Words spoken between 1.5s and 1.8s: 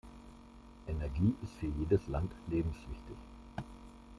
für